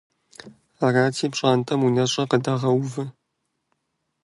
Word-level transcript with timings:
Арати, 0.85 1.25
пщӀантӀэм 1.31 1.81
унэщӀэ 1.87 2.23
къыдагъэувэ. 2.29 3.03